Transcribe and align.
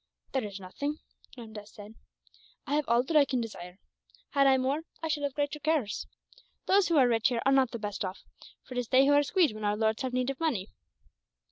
"There 0.31 0.43
is 0.43 0.59
nothing," 0.59 0.97
Ramdass 1.37 1.73
said. 1.75 1.93
"I 2.65 2.73
have 2.73 2.85
all 2.87 3.03
that 3.03 3.15
I 3.15 3.23
can 3.23 3.39
desire. 3.39 3.77
Had 4.31 4.47
I 4.47 4.57
more, 4.57 4.79
I 5.03 5.07
should 5.07 5.21
have 5.21 5.35
greater 5.35 5.59
cares. 5.59 6.07
Those 6.65 6.87
who 6.87 6.97
are 6.97 7.07
rich 7.07 7.27
here 7.27 7.43
are 7.45 7.51
not 7.51 7.69
the 7.69 7.77
best 7.77 8.03
off, 8.03 8.23
for 8.63 8.73
it 8.73 8.79
is 8.79 8.87
they 8.87 9.05
who 9.05 9.13
are 9.13 9.21
squeezed 9.21 9.53
when 9.53 9.63
our 9.63 9.77
lords 9.77 10.01
have 10.01 10.11
need 10.11 10.31
of 10.31 10.39
money. 10.39 10.69